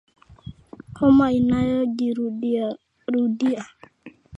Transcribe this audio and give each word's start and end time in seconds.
Homa 0.97 1.25
inayojirudiarudia 1.39 3.63